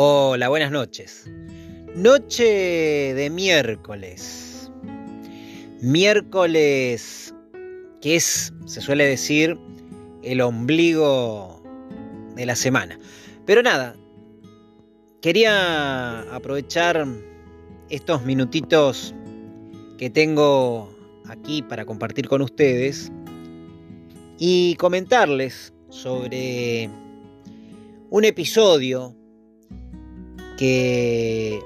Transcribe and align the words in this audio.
Hola, 0.00 0.48
buenas 0.48 0.70
noches. 0.70 1.28
Noche 1.96 2.44
de 3.14 3.30
miércoles. 3.30 4.70
Miércoles, 5.80 7.34
que 8.00 8.14
es, 8.14 8.54
se 8.64 8.80
suele 8.80 9.04
decir, 9.06 9.58
el 10.22 10.40
ombligo 10.40 11.60
de 12.36 12.46
la 12.46 12.54
semana. 12.54 12.96
Pero 13.44 13.60
nada, 13.60 13.96
quería 15.20 16.20
aprovechar 16.32 17.04
estos 17.90 18.24
minutitos 18.24 19.16
que 19.98 20.10
tengo 20.10 20.96
aquí 21.26 21.60
para 21.60 21.84
compartir 21.84 22.28
con 22.28 22.40
ustedes 22.40 23.10
y 24.38 24.76
comentarles 24.76 25.74
sobre 25.88 26.88
un 28.10 28.24
episodio 28.24 29.17
que 30.58 31.62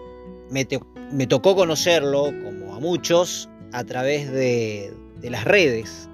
me, 0.51 1.27
tocó 1.27 1.57
conocerlo, 1.57 2.25
como 2.45 2.75
a 2.75 2.79
muchos, 2.79 3.49
a 3.73 3.85
través 3.85 4.31
de, 4.31 4.93
las 5.23 5.45
redes, 5.45 6.09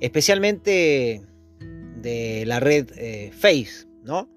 especialmente 0.00 1.22
de 1.96 2.44
la 2.46 2.60
red 2.60 2.88
eh, 2.96 3.32
Face, 3.36 3.86
¿no? 4.04 4.28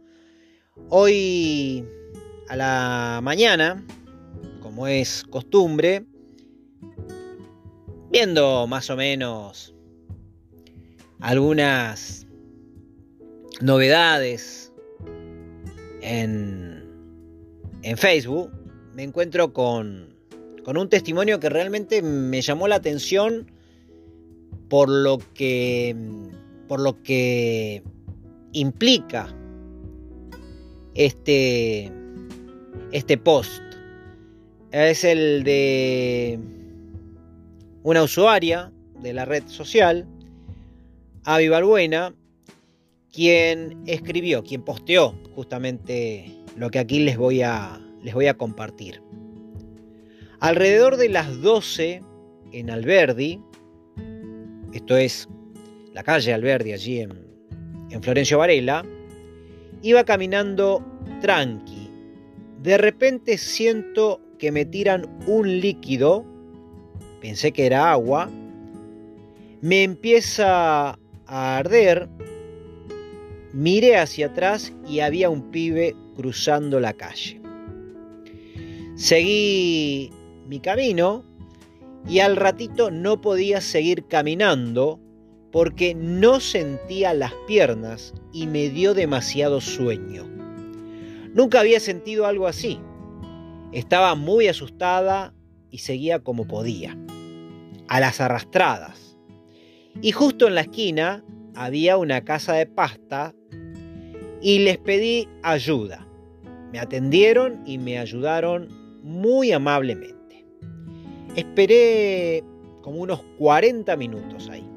Hoy 0.90 1.86
a 2.50 2.56
la 2.56 3.20
mañana, 3.24 3.86
como 4.62 4.88
es 4.88 5.24
costumbre, 5.30 6.04
viendo 8.12 8.66
más 8.66 8.90
o 8.90 8.96
menos 8.96 9.76
algunas 11.20 12.26
novedades 13.62 14.72
en 16.02 16.75
en 17.86 17.98
Facebook 17.98 18.52
me 18.96 19.04
encuentro 19.04 19.54
con, 19.54 20.16
un 20.66 20.90
testimonio 20.90 21.40
que 21.40 21.50
realmente 21.50 22.02
me 22.02 22.42
llamó 22.42 22.68
la 22.68 22.78
atención 22.78 23.52
por 24.70 24.90
lo 24.90 25.20
que, 25.36 25.96
por 26.68 26.80
lo 26.80 27.04
que 27.04 27.84
implica 28.54 29.28
este, 30.96 31.92
este 32.92 33.18
post. 33.20 33.62
Es 34.72 35.04
el 35.04 35.44
de 35.44 36.40
una 37.84 38.02
usuaria 38.02 38.72
de 39.00 39.14
la 39.14 39.26
red 39.26 39.44
social, 39.46 40.08
Avi 41.24 41.50
Balbuena, 41.50 42.16
quien 43.12 43.84
escribió, 43.86 44.44
quien 44.44 44.64
posteó 44.64 45.14
justamente 45.36 46.45
lo 46.56 46.70
que 46.70 46.80
aquí 46.80 47.00
les 47.00 47.18
voy 47.18 47.42
a, 47.42 47.80
les 48.02 48.14
voy 48.14 48.28
a 48.28 48.36
compartir. 48.36 49.02
Alrededor 50.40 50.98
de 50.98 51.10
las 51.10 51.42
12 51.42 52.02
en 52.52 52.70
Alberdi, 52.70 53.42
esto 54.74 54.98
es 54.98 55.28
la 55.94 56.04
calle 56.04 56.34
Alberdi 56.34 56.74
allí 56.74 57.00
en, 57.00 57.14
en 57.90 58.04
Florencio 58.04 58.38
Varela, 58.38 58.86
iba 59.82 60.04
caminando 60.04 60.84
tranqui. 61.22 61.90
De 62.62 62.78
repente 62.78 63.38
siento 63.38 64.22
que 64.40 64.52
me 64.52 64.66
tiran 64.66 65.08
un 65.28 65.60
líquido, 65.60 66.26
pensé 67.22 67.52
que 67.52 67.66
era 67.66 67.92
agua, 67.92 68.30
me 69.62 69.84
empieza 69.84 71.00
a 71.28 71.58
arder, 71.58 72.10
miré 73.54 73.98
hacia 73.98 74.28
atrás 74.28 74.74
y 74.88 75.00
había 75.00 75.30
un 75.30 75.50
pibe 75.52 75.96
cruzando 76.16 76.80
la 76.80 76.94
calle. 76.94 77.42
Seguí 78.96 80.12
mi 80.48 80.60
camino 80.60 81.24
y 82.08 82.20
al 82.20 82.36
ratito 82.36 82.92
no 82.92 83.22
podía 83.22 83.62
seguir 83.62 84.06
caminando 84.08 85.00
porque 85.52 85.96
no 85.96 86.40
sentía 86.40 87.14
las 87.14 87.34
piernas 87.48 88.14
y 88.34 88.48
me 88.48 88.70
dio 88.70 88.94
demasiado 88.94 89.62
sueño. 89.62 90.26
Nunca 91.34 91.60
había 91.60 91.80
sentido 91.80 92.26
algo 92.26 92.48
así. 92.48 92.80
Estaba 93.72 94.16
muy 94.16 94.48
asustada 94.48 95.34
y 95.70 95.80
seguía 95.80 96.20
como 96.20 96.48
podía, 96.48 96.98
a 97.88 98.00
las 98.00 98.22
arrastradas. 98.22 99.18
Y 100.02 100.12
justo 100.12 100.48
en 100.48 100.56
la 100.56 100.62
esquina 100.62 101.24
había 101.56 101.98
una 101.98 102.24
casa 102.24 102.54
de 102.54 102.66
pasta 102.66 103.34
y 104.42 104.60
les 104.60 104.78
pedí 104.78 105.28
ayuda. 105.42 106.08
Me 106.72 106.80
atendieron 106.80 107.62
y 107.66 107.78
me 107.78 107.98
ayudaron 107.98 108.70
muy 109.04 109.52
amablemente. 109.52 110.46
Esperé 111.36 112.44
como 112.82 113.02
unos 113.02 113.22
40 113.38 113.96
minutos 113.98 114.50
ahí. 114.50 114.68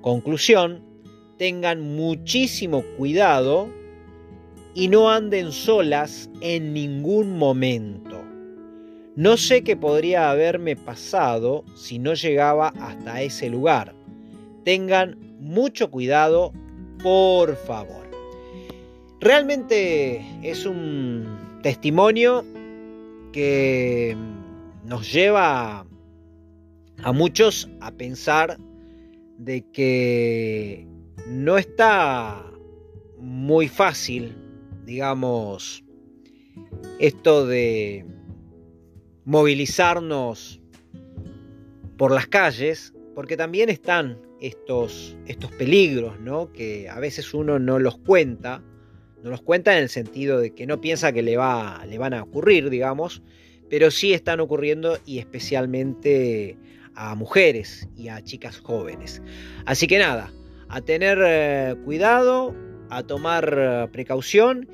Conclusión, 0.00 0.82
tengan 1.36 1.80
muchísimo 1.80 2.82
cuidado 2.96 3.68
y 4.74 4.88
no 4.88 5.10
anden 5.10 5.52
solas 5.52 6.30
en 6.40 6.72
ningún 6.72 7.38
momento. 7.38 8.22
No 9.16 9.36
sé 9.36 9.62
qué 9.62 9.76
podría 9.76 10.30
haberme 10.30 10.76
pasado 10.76 11.64
si 11.74 11.98
no 11.98 12.14
llegaba 12.14 12.68
hasta 12.80 13.22
ese 13.22 13.50
lugar. 13.50 13.94
Tengan 14.64 15.18
mucho 15.40 15.90
cuidado, 15.90 16.52
por 17.02 17.56
favor. 17.56 18.09
Realmente 19.20 20.24
es 20.42 20.64
un 20.64 21.60
testimonio 21.62 22.42
que 23.34 24.16
nos 24.86 25.12
lleva 25.12 25.86
a 27.02 27.12
muchos 27.12 27.68
a 27.82 27.92
pensar 27.92 28.56
de 29.36 29.62
que 29.72 30.86
no 31.26 31.58
está 31.58 32.50
muy 33.18 33.68
fácil, 33.68 34.34
digamos, 34.86 35.84
esto 36.98 37.46
de 37.46 38.06
movilizarnos 39.26 40.62
por 41.98 42.10
las 42.10 42.26
calles, 42.26 42.94
porque 43.14 43.36
también 43.36 43.68
están 43.68 44.18
estos, 44.40 45.14
estos 45.26 45.52
peligros, 45.52 46.18
¿no? 46.20 46.50
Que 46.54 46.88
a 46.88 46.98
veces 47.00 47.34
uno 47.34 47.58
no 47.58 47.78
los 47.78 47.98
cuenta 47.98 48.64
no 49.22 49.30
los 49.30 49.42
cuenta 49.42 49.76
en 49.76 49.82
el 49.82 49.88
sentido 49.88 50.40
de 50.40 50.54
que 50.54 50.66
no 50.66 50.80
piensa 50.80 51.12
que 51.12 51.22
le, 51.22 51.36
va, 51.36 51.84
le 51.86 51.98
van 51.98 52.14
a 52.14 52.22
ocurrir, 52.22 52.70
digamos, 52.70 53.22
pero 53.68 53.90
sí 53.90 54.12
están 54.12 54.40
ocurriendo 54.40 54.98
y 55.06 55.18
especialmente 55.18 56.56
a 56.94 57.14
mujeres 57.14 57.88
y 57.96 58.08
a 58.08 58.22
chicas 58.22 58.58
jóvenes. 58.58 59.22
Así 59.64 59.86
que 59.86 59.98
nada, 59.98 60.32
a 60.68 60.80
tener 60.80 61.18
eh, 61.22 61.76
cuidado, 61.84 62.54
a 62.90 63.02
tomar 63.02 63.54
eh, 63.56 63.88
precaución 63.92 64.68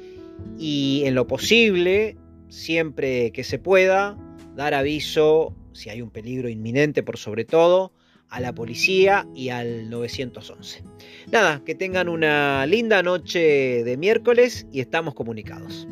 y 0.59 1.03
en 1.05 1.15
lo 1.15 1.27
posible, 1.27 2.17
siempre 2.49 3.33
que 3.33 3.45
se 3.45 3.59
pueda, 3.59 4.17
dar 4.55 4.75
aviso 4.75 5.55
si 5.73 5.91
hay 5.91 6.01
un 6.01 6.11
peligro 6.11 6.49
inminente 6.49 7.03
por 7.03 7.19
sobre 7.19 7.45
todo 7.45 7.93
a 8.28 8.41
la 8.41 8.54
policía 8.54 9.26
y 9.34 9.50
al 9.50 9.88
911. 9.91 10.82
Nada, 11.31 11.62
que 11.64 11.75
tengan 11.75 12.09
una 12.09 12.66
linda 12.66 13.03
noche 13.03 13.84
de 13.84 13.97
miércoles 13.97 14.66
y 14.72 14.81
estamos 14.81 15.14
comunicados. 15.14 15.88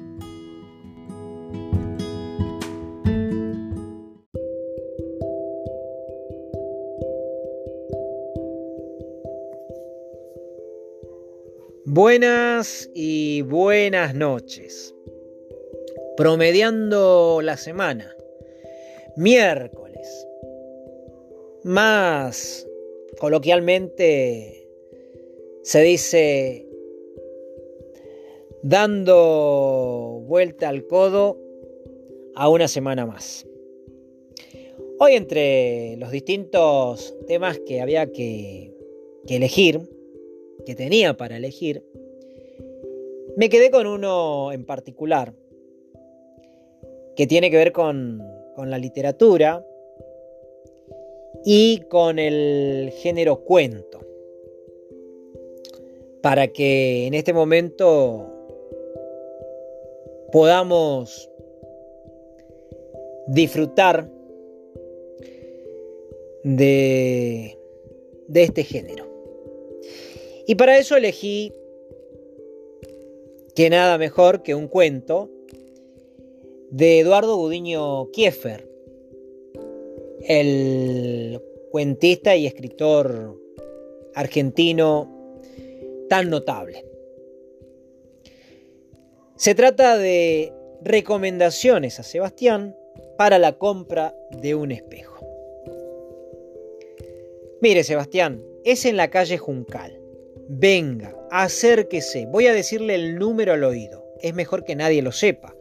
Buenas 11.86 12.90
y 12.94 13.42
buenas 13.42 14.14
noches. 14.14 14.94
Promediando 16.16 17.40
la 17.42 17.56
semana. 17.56 18.10
Miércoles 19.16 19.83
más 21.64 22.68
coloquialmente 23.18 24.68
se 25.62 25.80
dice 25.80 26.68
dando 28.62 30.22
vuelta 30.26 30.68
al 30.68 30.86
codo 30.86 31.38
a 32.34 32.48
una 32.48 32.68
semana 32.68 33.06
más. 33.06 33.46
Hoy 34.98 35.14
entre 35.14 35.96
los 35.96 36.10
distintos 36.10 37.16
temas 37.26 37.58
que 37.66 37.80
había 37.80 38.12
que, 38.12 38.72
elegir, 39.28 39.80
que 40.66 40.74
tenía 40.74 41.16
para 41.16 41.36
elegir, 41.36 41.82
me 43.36 43.48
quedé 43.48 43.70
con 43.70 43.86
uno 43.86 44.52
en 44.52 44.64
particular, 44.64 45.34
que 47.16 47.26
tiene 47.26 47.50
que 47.50 47.56
ver 47.56 47.72
con, 47.72 48.22
con 48.54 48.70
la 48.70 48.78
literatura, 48.78 49.64
y 51.44 51.80
con 51.88 52.18
el 52.18 52.90
género 52.96 53.44
cuento. 53.44 54.00
Para 56.22 56.48
que 56.48 57.06
en 57.06 57.14
este 57.14 57.32
momento 57.32 58.26
podamos 60.32 61.30
disfrutar 63.26 64.10
de, 66.42 67.58
de 68.28 68.42
este 68.42 68.64
género. 68.64 69.06
Y 70.46 70.54
para 70.54 70.78
eso 70.78 70.96
elegí 70.96 71.52
que 73.54 73.70
nada 73.70 73.98
mejor 73.98 74.42
que 74.42 74.54
un 74.54 74.68
cuento 74.68 75.30
de 76.70 77.00
Eduardo 77.00 77.36
Gudiño 77.36 78.10
Kiefer, 78.10 78.68
el 80.26 81.40
cuentista 81.70 82.34
y 82.36 82.46
escritor 82.46 83.38
argentino 84.14 85.40
tan 86.08 86.30
notable. 86.30 86.84
Se 89.36 89.54
trata 89.54 89.98
de 89.98 90.52
recomendaciones 90.82 91.98
a 91.98 92.02
Sebastián 92.02 92.76
para 93.18 93.38
la 93.38 93.58
compra 93.58 94.14
de 94.40 94.54
un 94.54 94.70
espejo. 94.70 95.14
Mire, 97.60 97.82
Sebastián, 97.82 98.42
es 98.64 98.84
en 98.84 98.96
la 98.96 99.10
calle 99.10 99.38
Juncal. 99.38 99.98
Venga, 100.48 101.16
acérquese, 101.30 102.26
voy 102.26 102.46
a 102.46 102.52
decirle 102.52 102.94
el 102.94 103.16
número 103.18 103.54
al 103.54 103.64
oído. 103.64 104.04
Es 104.20 104.34
mejor 104.34 104.64
que 104.64 104.76
nadie 104.76 105.02
lo 105.02 105.12
sepa. 105.12 105.54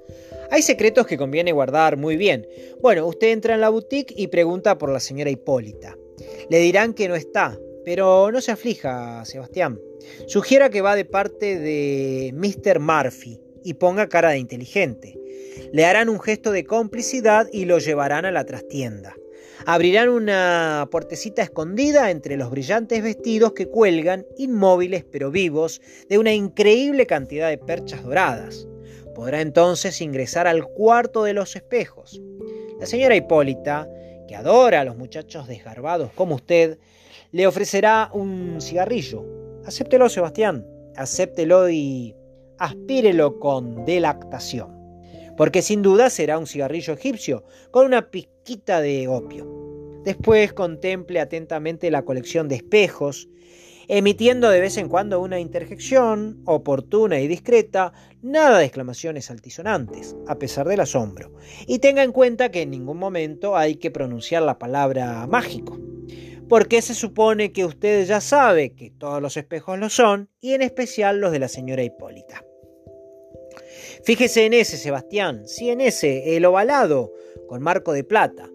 Hay 0.54 0.62
secretos 0.62 1.08
que 1.08 1.18
conviene 1.18 1.52
guardar 1.52 1.98
muy 1.98 2.16
bien. 2.16 2.48
Bueno, 2.80 3.08
usted 3.08 3.32
entra 3.32 3.56
en 3.56 3.62
la 3.62 3.70
boutique 3.70 4.14
y 4.16 4.28
pregunta 4.28 4.78
por 4.78 4.92
la 4.92 5.00
señora 5.00 5.32
Hipólita. 5.32 5.98
Le 6.48 6.60
dirán 6.60 6.94
que 6.94 7.08
no 7.08 7.16
está, 7.16 7.58
pero 7.84 8.32
no 8.32 8.40
se 8.40 8.52
aflija, 8.52 9.26
Sebastián. 9.26 9.80
Sugiera 10.28 10.70
que 10.70 10.82
va 10.82 10.96
de 10.96 11.06
parte 11.06 11.58
de 11.58 12.32
Mr. 12.36 12.80
Murphy 12.80 13.42
y 13.64 13.74
ponga 13.74 14.10
cara 14.10 14.30
de 14.30 14.38
inteligente. 14.38 15.18
Le 15.72 15.86
harán 15.86 16.08
un 16.08 16.20
gesto 16.20 16.52
de 16.52 16.66
complicidad 16.66 17.48
y 17.52 17.66
lo 17.66 17.80
llevarán 17.80 18.26
a 18.26 18.32
la 18.32 18.46
trastienda. 18.46 19.16
Abrirán 19.66 20.10
una 20.10 20.88
puertecita 20.92 21.42
escondida 21.42 22.12
entre 22.12 22.38
los 22.38 22.52
brillantes 22.52 23.02
vestidos 23.02 23.54
que 23.54 23.66
cuelgan, 23.66 24.28
inmóviles 24.38 25.04
pero 25.04 25.32
vivos, 25.32 25.82
de 26.10 26.20
una 26.20 26.32
increíble 26.32 27.08
cantidad 27.08 27.50
de 27.50 27.58
perchas 27.58 28.04
doradas. 28.04 28.68
Podrá 29.16 29.42
entonces 29.42 30.02
ingresar 30.02 30.48
al 30.48 30.66
cuarto 30.66 31.24
de 31.24 31.34
los 31.34 31.56
espejos. 31.56 32.22
La 32.80 32.86
señora 32.86 33.16
Hipólita, 33.16 33.88
que 34.28 34.36
adora 34.36 34.82
a 34.82 34.86
los 34.86 34.98
muchachos 34.98 35.48
desgarbados 35.48 36.12
como 36.14 36.36
usted, 36.36 36.78
le 37.32 37.48
ofrecerá 37.48 38.10
un 38.14 38.60
cigarrillo. 38.62 39.26
Acéptelo, 39.66 40.10
Sebastián, 40.10 40.66
acéptelo 40.96 41.70
y 41.70 42.16
aspírelo 42.58 43.40
con 43.40 43.86
delactación 43.86 44.84
porque 45.36 45.62
sin 45.62 45.82
duda 45.82 46.10
será 46.10 46.38
un 46.38 46.48
cigarrillo 46.48 46.94
egipcio 46.94 47.44
con 47.72 47.86
una 47.86 48.10
pizquita 48.10 48.82
de 48.82 49.08
opio. 49.08 49.48
Después 50.04 50.54
contemple 50.54 51.20
atentamente 51.20 51.90
la 51.90 52.04
colección 52.04 52.48
de 52.48 52.56
espejos, 52.56 53.30
emitiendo 53.88 54.50
de 54.50 54.60
vez 54.60 54.78
en 54.78 54.90
cuando 54.90 55.22
una 55.22 55.40
interjección 55.40 56.42
oportuna 56.46 57.20
y 57.20 57.28
discreta, 57.28 57.94
nada 58.22 58.60
de 58.60 58.66
exclamaciones 58.66 59.30
altisonantes, 59.30 60.16
a 60.28 60.40
pesar 60.40 60.68
del 60.68 60.80
asombro, 60.80 61.34
y 61.68 61.80
tenga 61.80 62.04
en 62.04 62.12
cuenta 62.12 62.50
que 62.50 62.62
en 62.62 62.72
ningún 62.72 62.98
momento 62.98 63.56
hay 63.56 63.76
que 63.76 63.92
pronunciar 63.92 64.44
la 64.44 64.60
palabra 64.60 65.28
mágico, 65.28 65.80
porque 66.48 66.82
se 66.82 66.94
supone 66.94 67.52
que 67.52 67.66
usted 67.66 68.06
ya 68.06 68.22
sabe 68.22 68.74
que 68.74 68.92
todos 68.92 69.22
los 69.22 69.38
espejos 69.38 69.80
lo 69.80 69.90
son, 69.90 70.30
y 70.40 70.54
en 70.54 70.62
especial 70.62 71.20
los 71.20 71.32
de 71.32 71.40
la 71.40 71.48
señora 71.48 71.84
Hipólita. 71.84 72.44
Fíjese 74.04 74.46
en 74.46 74.54
ese, 74.54 74.78
Sebastián, 74.78 75.48
sí 75.48 75.70
en 75.70 75.80
ese, 75.80 76.36
el 76.36 76.46
ovalado, 76.46 77.14
con 77.48 77.62
marco 77.62 77.94
de 77.94 78.04
plata. 78.04 78.50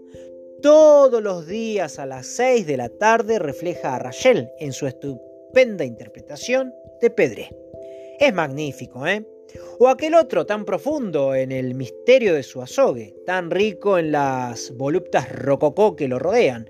Todos 0.62 1.22
los 1.22 1.46
días 1.46 2.00
a 2.00 2.06
las 2.06 2.26
6 2.26 2.66
de 2.66 2.76
la 2.76 2.88
tarde 2.88 3.38
refleja 3.38 3.94
a 3.94 4.00
Rachel 4.00 4.50
en 4.58 4.72
su 4.72 4.88
estupenda 4.88 5.84
interpretación 5.84 6.74
de 7.00 7.10
Pedré. 7.10 7.54
Es 8.18 8.34
magnífico, 8.34 9.06
¿eh? 9.06 9.24
O 9.78 9.86
aquel 9.86 10.16
otro 10.16 10.46
tan 10.46 10.64
profundo 10.64 11.36
en 11.36 11.52
el 11.52 11.76
misterio 11.76 12.34
de 12.34 12.42
su 12.42 12.60
azogue, 12.60 13.14
tan 13.24 13.52
rico 13.52 13.98
en 13.98 14.10
las 14.10 14.76
voluptas 14.76 15.30
rococó 15.30 15.94
que 15.94 16.08
lo 16.08 16.18
rodean. 16.18 16.68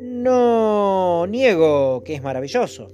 No 0.00 1.26
niego 1.28 2.02
que 2.02 2.14
es 2.14 2.22
maravilloso, 2.22 2.88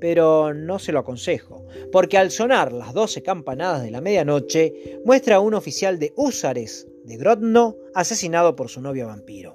pero 0.00 0.54
no 0.54 0.78
se 0.78 0.92
lo 0.92 1.00
aconsejo, 1.00 1.66
porque 1.92 2.16
al 2.16 2.30
sonar 2.30 2.72
las 2.72 2.94
doce 2.94 3.22
campanadas 3.22 3.82
de 3.82 3.90
la 3.90 4.00
medianoche, 4.00 5.00
muestra 5.04 5.36
a 5.36 5.40
un 5.40 5.52
oficial 5.52 5.98
de 5.98 6.14
húsares 6.16 6.88
de 7.06 7.16
Grodno 7.16 7.76
asesinado 7.94 8.56
por 8.56 8.68
su 8.68 8.80
novio 8.80 9.06
vampiro. 9.06 9.54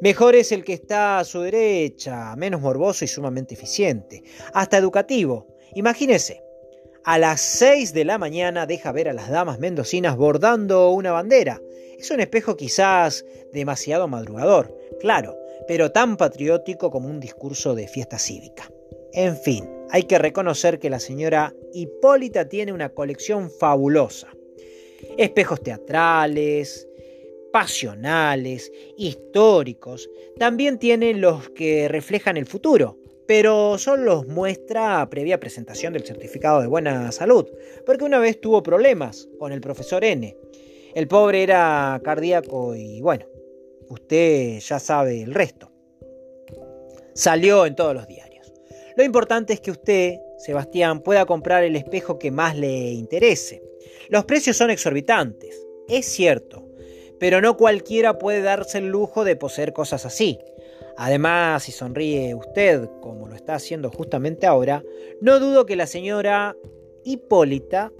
Mejor 0.00 0.34
es 0.34 0.52
el 0.52 0.64
que 0.64 0.72
está 0.72 1.18
a 1.18 1.24
su 1.24 1.40
derecha, 1.40 2.34
menos 2.36 2.60
morboso 2.60 3.04
y 3.04 3.08
sumamente 3.08 3.54
eficiente, 3.54 4.22
hasta 4.54 4.78
educativo. 4.78 5.46
Imagínese, 5.74 6.42
a 7.04 7.18
las 7.18 7.40
6 7.40 7.92
de 7.92 8.04
la 8.04 8.16
mañana 8.16 8.66
deja 8.66 8.92
ver 8.92 9.08
a 9.08 9.12
las 9.12 9.28
damas 9.28 9.58
mendocinas 9.58 10.16
bordando 10.16 10.90
una 10.90 11.12
bandera. 11.12 11.60
Es 11.98 12.10
un 12.10 12.20
espejo 12.20 12.56
quizás 12.56 13.26
demasiado 13.52 14.08
madrugador, 14.08 14.74
claro, 15.00 15.36
pero 15.68 15.92
tan 15.92 16.16
patriótico 16.16 16.90
como 16.90 17.08
un 17.08 17.20
discurso 17.20 17.74
de 17.74 17.88
fiesta 17.88 18.18
cívica. 18.18 18.70
En 19.12 19.36
fin, 19.36 19.68
hay 19.90 20.04
que 20.04 20.18
reconocer 20.18 20.78
que 20.78 20.88
la 20.88 21.00
señora 21.00 21.54
Hipólita 21.72 22.48
tiene 22.48 22.72
una 22.72 22.90
colección 22.90 23.50
fabulosa. 23.50 24.28
Espejos 25.18 25.62
teatrales, 25.62 26.88
pasionales, 27.52 28.72
históricos. 28.96 30.08
También 30.38 30.78
tiene 30.78 31.14
los 31.14 31.50
que 31.50 31.88
reflejan 31.88 32.36
el 32.36 32.46
futuro, 32.46 32.98
pero 33.26 33.78
solo 33.78 34.04
los 34.04 34.26
muestra 34.26 35.08
previa 35.10 35.40
presentación 35.40 35.92
del 35.92 36.04
certificado 36.04 36.60
de 36.60 36.66
buena 36.66 37.12
salud, 37.12 37.46
porque 37.86 38.04
una 38.04 38.18
vez 38.18 38.40
tuvo 38.40 38.62
problemas 38.62 39.28
con 39.38 39.52
el 39.52 39.60
profesor 39.60 40.04
N. 40.04 40.36
El 40.94 41.06
pobre 41.08 41.42
era 41.42 42.00
cardíaco 42.02 42.74
y 42.74 43.00
bueno, 43.00 43.26
usted 43.88 44.58
ya 44.58 44.78
sabe 44.78 45.22
el 45.22 45.34
resto. 45.34 45.70
Salió 47.14 47.66
en 47.66 47.76
todos 47.76 47.94
los 47.94 48.06
días. 48.06 48.30
Lo 48.96 49.04
importante 49.04 49.52
es 49.52 49.60
que 49.60 49.70
usted, 49.70 50.18
Sebastián, 50.36 51.00
pueda 51.00 51.24
comprar 51.24 51.64
el 51.64 51.74
espejo 51.76 52.18
que 52.18 52.30
más 52.30 52.54
le 52.56 52.90
interese. 52.90 53.62
Los 54.10 54.24
precios 54.24 54.56
son 54.56 54.70
exorbitantes, 54.70 55.64
es 55.88 56.04
cierto, 56.04 56.66
pero 57.20 57.40
no 57.40 57.56
cualquiera 57.56 58.18
puede 58.18 58.42
darse 58.42 58.78
el 58.78 58.88
lujo 58.88 59.22
de 59.22 59.36
poseer 59.36 59.72
cosas 59.72 60.04
así. 60.04 60.36
Además, 60.96 61.62
si 61.62 61.70
sonríe 61.70 62.34
usted, 62.34 62.88
como 63.00 63.28
lo 63.28 63.36
está 63.36 63.54
haciendo 63.54 63.88
justamente 63.88 64.48
ahora, 64.48 64.82
no 65.20 65.38
dudo 65.38 65.64
que 65.64 65.76
la 65.76 65.86
señora 65.86 66.56
Hipólita 67.04 67.92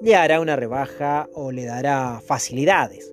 le 0.00 0.14
hará 0.14 0.38
una 0.38 0.54
rebaja 0.54 1.28
o 1.34 1.50
le 1.50 1.64
dará 1.64 2.22
facilidades. 2.24 3.12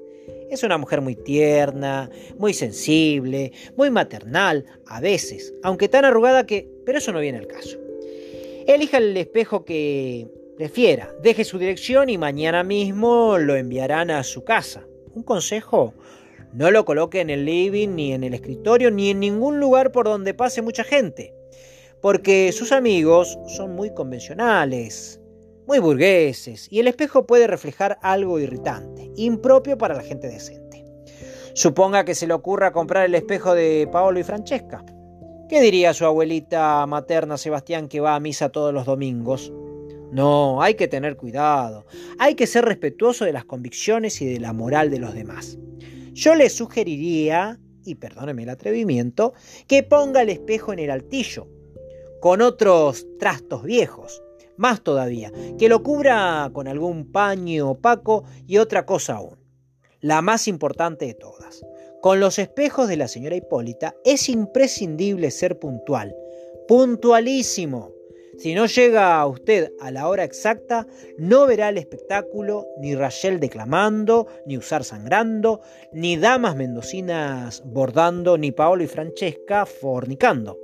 Es 0.51 0.62
una 0.62 0.77
mujer 0.77 1.01
muy 1.01 1.15
tierna, 1.15 2.12
muy 2.38 2.53
sensible, 2.53 3.51
muy 3.75 3.89
maternal, 3.89 4.63
a 4.86 5.01
veces, 5.01 5.56
aunque 5.63 5.89
tan 5.89 6.06
arrugada 6.06 6.46
que... 6.46 6.70
Pero 6.86 7.00
eso 7.00 7.12
no 7.12 7.20
viene 7.20 7.39
al 7.39 7.48
caso. 7.48 7.79
Elija 8.67 8.98
el 8.98 9.17
espejo 9.17 9.65
que 9.65 10.27
prefiera, 10.57 11.13
deje 11.21 11.45
su 11.45 11.59
dirección 11.59 12.09
y 12.09 12.17
mañana 12.17 12.63
mismo 12.63 13.37
lo 13.37 13.55
enviarán 13.55 14.09
a 14.09 14.23
su 14.23 14.43
casa. 14.43 14.83
Un 15.13 15.21
consejo, 15.21 15.93
no 16.51 16.71
lo 16.71 16.83
coloque 16.83 17.21
en 17.21 17.29
el 17.29 17.45
living, 17.45 17.89
ni 17.89 18.11
en 18.11 18.23
el 18.23 18.33
escritorio, 18.33 18.89
ni 18.89 19.11
en 19.11 19.19
ningún 19.19 19.59
lugar 19.59 19.91
por 19.91 20.07
donde 20.07 20.33
pase 20.33 20.63
mucha 20.63 20.83
gente, 20.83 21.31
porque 22.01 22.51
sus 22.51 22.71
amigos 22.71 23.37
son 23.45 23.75
muy 23.75 23.93
convencionales, 23.93 25.21
muy 25.67 25.77
burgueses, 25.77 26.67
y 26.71 26.79
el 26.79 26.87
espejo 26.87 27.27
puede 27.27 27.45
reflejar 27.45 27.99
algo 28.01 28.39
irritante, 28.39 29.11
impropio 29.15 29.77
para 29.77 29.93
la 29.93 30.03
gente 30.03 30.27
decente. 30.27 30.83
Suponga 31.53 32.03
que 32.03 32.15
se 32.15 32.25
le 32.25 32.33
ocurra 32.33 32.71
comprar 32.71 33.05
el 33.05 33.13
espejo 33.13 33.53
de 33.53 33.87
Paolo 33.91 34.19
y 34.19 34.23
Francesca. 34.23 34.83
¿Qué 35.49 35.61
diría 35.61 35.93
su 35.93 36.05
abuelita 36.05 36.83
materna 36.87 37.37
Sebastián 37.37 37.87
que 37.87 37.99
va 37.99 38.15
a 38.15 38.19
misa 38.19 38.49
todos 38.49 38.73
los 38.73 38.85
domingos? 38.85 39.51
No, 40.11 40.61
hay 40.61 40.75
que 40.75 40.87
tener 40.87 41.17
cuidado, 41.17 41.85
hay 42.17 42.35
que 42.35 42.47
ser 42.47 42.65
respetuoso 42.65 43.25
de 43.25 43.33
las 43.33 43.45
convicciones 43.45 44.21
y 44.21 44.25
de 44.25 44.39
la 44.39 44.53
moral 44.53 44.89
de 44.89 44.99
los 44.99 45.13
demás. 45.13 45.57
Yo 46.13 46.33
le 46.33 46.49
sugeriría, 46.49 47.59
y 47.83 47.95
perdóneme 47.95 48.43
el 48.43 48.49
atrevimiento, 48.49 49.33
que 49.67 49.83
ponga 49.83 50.21
el 50.21 50.29
espejo 50.29 50.73
en 50.73 50.79
el 50.79 50.91
altillo, 50.91 51.47
con 52.21 52.41
otros 52.41 53.05
trastos 53.19 53.63
viejos, 53.63 54.23
más 54.55 54.81
todavía, 54.81 55.31
que 55.59 55.69
lo 55.69 55.83
cubra 55.83 56.49
con 56.53 56.67
algún 56.67 57.11
paño 57.11 57.71
opaco 57.71 58.23
y 58.47 58.57
otra 58.57 58.85
cosa 58.85 59.15
aún. 59.15 59.37
La 60.01 60.21
más 60.21 60.47
importante 60.47 61.05
de 61.05 61.13
todas. 61.13 61.65
Con 62.01 62.19
los 62.19 62.39
espejos 62.39 62.87
de 62.87 62.97
la 62.97 63.07
señora 63.07 63.35
Hipólita 63.35 63.95
es 64.05 64.29
imprescindible 64.29 65.31
ser 65.31 65.59
puntual. 65.59 66.15
Puntualísimo. 66.67 67.96
Si 68.38 68.53
no 68.53 68.67
llega 68.67 69.25
usted 69.25 69.72
a 69.79 69.89
la 69.89 70.08
hora 70.08 70.24
exacta, 70.24 70.86
no 71.17 71.48
verá 71.48 71.70
el 71.70 71.79
espectáculo 71.79 72.67
ni 72.79 72.94
Rachel 72.94 73.39
declamando, 73.39 74.27
ni 74.46 74.58
Usar 74.58 74.84
sangrando, 74.84 75.62
ni 75.91 76.17
damas 76.17 76.56
mendocinas 76.56 77.63
bordando, 77.65 78.38
ni 78.38 78.51
Paolo 78.51 78.84
y 78.84 78.88
Francesca 78.88 79.65
fornicando. 79.65 80.60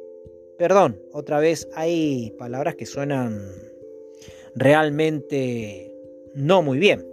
Perdón, 0.59 1.01
otra 1.11 1.39
vez 1.39 1.67
hay 1.73 2.31
palabras 2.37 2.75
que 2.75 2.85
suenan 2.85 3.41
realmente 4.53 5.91
no 6.35 6.61
muy 6.61 6.77
bien. 6.77 7.07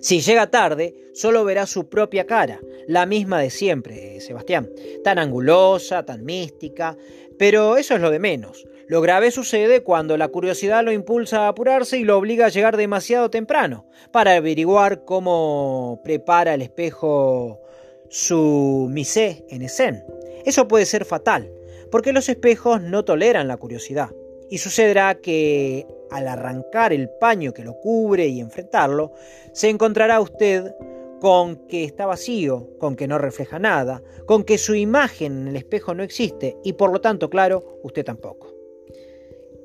Si 0.00 0.20
llega 0.20 0.50
tarde, 0.50 0.94
solo 1.12 1.44
verá 1.44 1.66
su 1.66 1.90
propia 1.90 2.26
cara, 2.26 2.60
la 2.86 3.04
misma 3.04 3.40
de 3.40 3.50
siempre, 3.50 4.20
Sebastián, 4.20 4.70
tan 5.04 5.18
angulosa, 5.18 6.06
tan 6.06 6.24
mística, 6.24 6.96
pero 7.38 7.76
eso 7.76 7.94
es 7.94 8.00
lo 8.00 8.10
de 8.10 8.18
menos. 8.18 8.66
Lo 8.88 9.00
grave 9.00 9.32
sucede 9.32 9.82
cuando 9.82 10.16
la 10.16 10.28
curiosidad 10.28 10.84
lo 10.84 10.92
impulsa 10.92 11.40
a 11.40 11.48
apurarse 11.48 11.98
y 11.98 12.04
lo 12.04 12.16
obliga 12.16 12.46
a 12.46 12.50
llegar 12.50 12.76
demasiado 12.76 13.30
temprano 13.30 13.84
para 14.12 14.36
averiguar 14.36 15.04
cómo 15.04 16.00
prepara 16.04 16.54
el 16.54 16.62
espejo 16.62 17.60
su 18.08 18.86
misé 18.88 19.44
en 19.48 19.62
escena. 19.62 20.04
Eso 20.44 20.68
puede 20.68 20.86
ser 20.86 21.04
fatal, 21.04 21.50
porque 21.90 22.12
los 22.12 22.28
espejos 22.28 22.80
no 22.80 23.04
toleran 23.04 23.48
la 23.48 23.56
curiosidad. 23.56 24.10
Y 24.48 24.58
sucederá 24.58 25.16
que 25.16 25.84
al 26.12 26.28
arrancar 26.28 26.92
el 26.92 27.10
paño 27.20 27.52
que 27.52 27.64
lo 27.64 27.74
cubre 27.80 28.28
y 28.28 28.38
enfrentarlo, 28.38 29.12
se 29.52 29.68
encontrará 29.68 30.20
usted 30.20 30.72
con 31.20 31.66
que 31.66 31.82
está 31.82 32.06
vacío, 32.06 32.68
con 32.78 32.94
que 32.94 33.08
no 33.08 33.18
refleja 33.18 33.58
nada, 33.58 34.00
con 34.26 34.44
que 34.44 34.58
su 34.58 34.76
imagen 34.76 35.40
en 35.40 35.48
el 35.48 35.56
espejo 35.56 35.92
no 35.92 36.04
existe 36.04 36.56
y 36.62 36.74
por 36.74 36.92
lo 36.92 37.00
tanto, 37.00 37.28
claro, 37.28 37.80
usted 37.82 38.04
tampoco. 38.04 38.55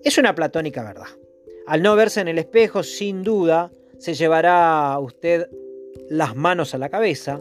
Es 0.04 0.18
una 0.18 0.34
platónica 0.34 0.84
verdad. 0.84 1.08
Al 1.68 1.84
no 1.84 1.96
verse 1.96 2.22
en 2.22 2.28
el 2.28 2.40
espejo, 2.40 2.82
sin 2.82 3.22
duda, 3.22 3.72
se 4.00 4.16
llevará 4.16 4.98
usted 5.00 5.48
las 6.10 6.36
manos 6.36 6.74
a 6.74 6.80
la 6.80 6.90
cabeza 6.90 7.40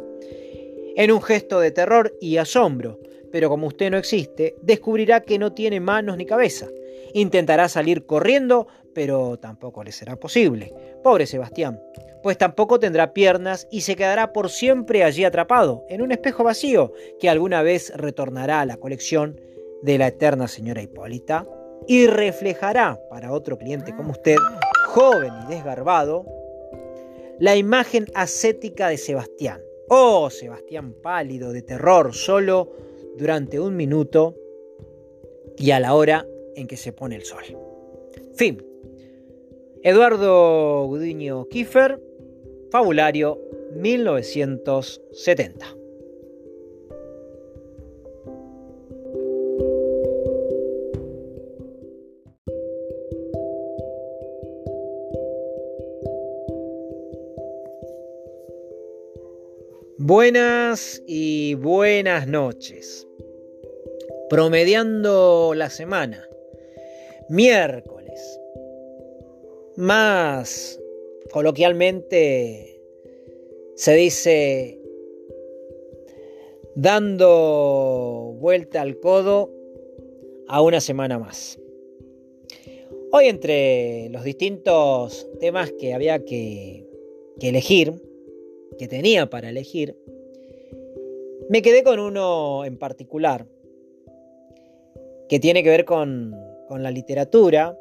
en 0.95 1.11
un 1.11 1.23
gesto 1.23 1.59
de 1.59 1.71
terror 1.71 2.15
y 2.21 2.37
asombro, 2.37 2.99
pero 3.33 3.49
como 3.49 3.67
usted 3.67 3.91
no 3.91 3.97
existe, 3.97 4.57
descubrirá 4.61 5.23
que 5.23 5.39
no 5.39 5.55
tiene 5.55 5.81
manos 5.81 6.19
ni 6.19 6.27
cabeza. 6.27 6.69
Intentará 7.15 7.67
salir 7.71 8.05
corriendo, 8.05 8.67
pero 8.95 9.39
tampoco 9.39 9.83
le 9.83 9.93
será 9.93 10.17
posible. 10.17 10.75
Pobre 11.03 11.25
Sebastián, 11.25 11.81
pues 12.23 12.37
tampoco 12.37 12.79
tendrá 12.79 13.15
piernas 13.15 13.69
y 13.71 13.81
se 13.81 13.97
quedará 13.97 14.35
por 14.35 14.51
siempre 14.51 15.03
allí 15.03 15.25
atrapado, 15.25 15.87
en 15.89 16.03
un 16.03 16.13
espejo 16.13 16.45
vacío 16.45 16.93
que 17.19 17.31
alguna 17.31 17.63
vez 17.63 17.91
retornará 17.97 18.61
a 18.61 18.67
la 18.67 18.77
colección 18.77 19.41
de 19.83 19.97
la 19.97 20.09
eterna 20.09 20.47
señora 20.47 20.83
Hipólita 20.83 21.47
y 21.87 22.07
reflejará 22.07 23.01
para 23.11 23.33
otro 23.33 23.59
cliente 23.59 23.95
como 23.95 24.13
usted, 24.13 24.37
joven 24.89 25.33
y 25.45 25.55
desgarbado, 25.55 26.25
la 27.39 27.57
imagen 27.57 28.07
ascética 28.15 28.89
de 28.89 28.99
Sebastián. 28.99 29.61
Oh, 29.89 30.31
Sebastián 30.31 30.95
pálido, 31.03 31.53
de 31.53 31.63
terror, 31.63 32.15
solo 32.15 32.71
durante 33.17 33.59
un 33.59 33.77
minuto 33.77 34.37
y 35.57 35.73
a 35.73 35.81
la 35.81 35.95
hora 35.95 36.27
en 36.55 36.67
que 36.67 36.77
se 36.77 36.93
pone 36.93 37.17
el 37.17 37.25
sol. 37.25 37.43
Fin. 38.35 38.63
Eduardo 39.83 40.85
Gudiño 40.87 41.49
Kiefer, 41.49 41.99
Fabulario 42.71 43.41
1970. 43.75 45.80
Buenas 60.11 61.01
y 61.07 61.55
buenas 61.55 62.27
noches. 62.27 63.07
Promediando 64.29 65.53
la 65.55 65.71
semana. 65.71 66.29
Miércoles. 67.29 68.41
Más 69.77 70.81
coloquialmente 71.33 72.83
se 73.77 73.95
dice 73.95 74.81
dando 76.75 78.35
vuelta 78.41 78.81
al 78.81 78.99
codo 78.99 79.53
a 80.49 80.61
una 80.61 80.81
semana 80.81 81.21
más. 81.21 81.57
Hoy 83.13 83.27
entre 83.27 84.09
los 84.09 84.25
distintos 84.25 85.31
temas 85.39 85.71
que 85.79 85.95
había 85.95 86.25
que, 86.25 86.85
elegir, 87.41 88.10
que 88.81 88.89
tenía 88.89 89.29
para 89.29 89.51
elegir, 89.51 89.95
me 91.51 91.61
quedé 91.61 91.83
con 91.83 92.01
uno 92.01 92.65
en 92.65 92.79
particular, 92.79 93.47
que 95.29 95.39
tiene 95.39 95.63
que 95.63 95.69
ver 95.69 95.85
con, 95.85 96.35
con 96.67 96.83
la 96.83 96.91
literatura 96.91 97.79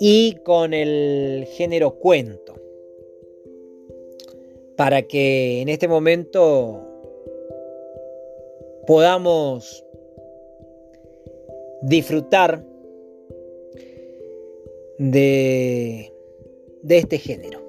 y 0.00 0.34
con 0.42 0.74
el 0.74 1.46
género 1.52 2.00
cuento, 2.00 2.56
para 4.76 5.02
que 5.02 5.60
en 5.62 5.68
este 5.68 5.86
momento 5.86 6.80
podamos 8.88 9.84
disfrutar 11.82 12.64
de, 14.98 16.12
de 16.82 16.98
este 16.98 17.18
género. 17.18 17.61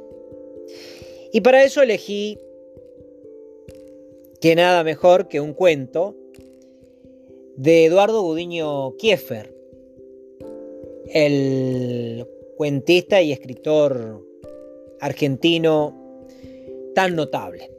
Y 1.34 1.42
para 1.42 1.64
eso 1.64 1.82
elegí 1.82 2.38
que 4.40 4.54
nada 4.56 4.84
mejor 4.84 5.28
que 5.28 5.42
un 5.42 5.56
cuento 5.56 6.16
de 7.58 7.86
Eduardo 7.86 8.22
Gudiño 8.22 8.96
Kiefer, 8.98 9.52
el 11.08 12.28
cuentista 12.56 13.20
y 13.24 13.32
escritor 13.32 14.24
argentino 15.02 16.22
tan 16.94 17.16
notable. 17.16 17.72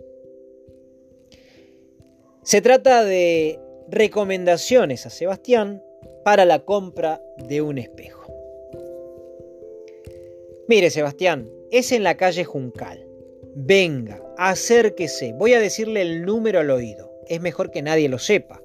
Se 2.43 2.61
trata 2.61 3.05
de 3.05 3.61
recomendaciones 3.89 5.07
a 5.07 5.11
Sebastián 5.11 5.81
para 6.25 6.45
la 6.45 6.65
compra 6.65 7.23
de 7.47 7.63
un 7.63 7.79
espejo. 7.79 8.33
Mire, 10.67 10.91
Sebastián, 10.91 11.49
es 11.71 11.93
en 11.93 12.03
la 12.03 12.17
calle 12.17 12.43
Juncal. 12.43 13.14
Venga, 13.57 14.21
acérquese, 14.37 15.33
voy 15.33 15.55
a 15.55 15.61
decirle 15.61 16.03
el 16.03 16.23
número 16.23 16.61
al 16.61 16.71
oído. 16.71 17.11
Es 17.29 17.41
mejor 17.41 17.71
que 17.71 17.83
nadie 17.83 18.09
lo 18.09 18.19
sepa. 18.19 18.61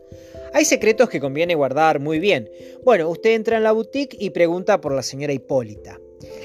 Hay 0.53 0.65
secretos 0.65 1.09
que 1.09 1.19
conviene 1.19 1.53
guardar 1.53 1.99
muy 1.99 2.19
bien. 2.19 2.49
Bueno, 2.83 3.07
usted 3.09 3.35
entra 3.35 3.57
en 3.57 3.63
la 3.63 3.71
boutique 3.71 4.17
y 4.19 4.31
pregunta 4.31 4.81
por 4.81 4.93
la 4.93 5.03
señora 5.03 5.33
Hipólita. 5.33 5.99